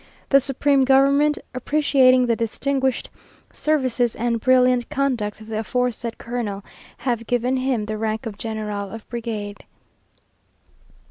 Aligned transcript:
The 0.29 0.39
supreme 0.39 0.83
government, 0.83 1.37
appreciating 1.53 2.25
the 2.25 2.35
distinguished 2.35 3.07
services 3.53 4.15
and 4.15 4.39
brilliant 4.41 4.89
conduct 4.89 5.41
of 5.41 5.45
the 5.45 5.59
aforesaid 5.59 6.17
colonel, 6.17 6.65
have 6.97 7.27
given 7.27 7.57
him 7.57 7.85
the 7.85 7.99
rank 7.99 8.25
of 8.25 8.35
general 8.35 8.89
of 8.89 9.07
brigade." 9.09 9.63